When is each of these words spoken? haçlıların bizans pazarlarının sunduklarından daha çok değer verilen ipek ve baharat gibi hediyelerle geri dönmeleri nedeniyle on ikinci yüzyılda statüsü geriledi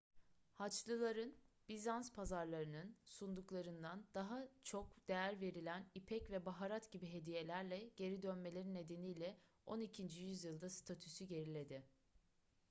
haçlıların 0.55 1.33
bizans 1.69 2.11
pazarlarının 2.13 2.95
sunduklarından 3.05 4.05
daha 4.13 4.47
çok 4.63 5.07
değer 5.07 5.41
verilen 5.41 5.85
ipek 5.95 6.31
ve 6.31 6.45
baharat 6.45 6.91
gibi 6.91 7.13
hediyelerle 7.13 7.89
geri 7.95 8.21
dönmeleri 8.21 8.73
nedeniyle 8.73 9.37
on 9.65 9.79
ikinci 9.79 10.21
yüzyılda 10.21 10.69
statüsü 10.69 11.25
geriledi 11.25 11.83